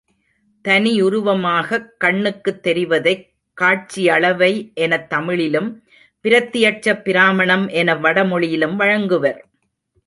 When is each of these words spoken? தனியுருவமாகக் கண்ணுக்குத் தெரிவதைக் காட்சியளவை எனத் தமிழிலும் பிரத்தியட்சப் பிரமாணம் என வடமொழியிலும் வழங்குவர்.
தனியுருவமாகக் 0.67 1.89
கண்ணுக்குத் 1.97 2.67
தெரிவதைக் 2.67 3.29
காட்சியளவை 3.61 4.73
எனத் 4.73 5.09
தமிழிலும் 5.09 5.83
பிரத்தியட்சப் 6.23 7.01
பிரமாணம் 7.01 7.67
என 7.67 7.95
வடமொழியிலும் 7.95 8.79
வழங்குவர். 8.79 9.39